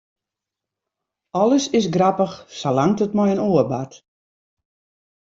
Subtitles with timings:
[1.41, 3.93] Alles is grappich, salang't it mei in oar bart.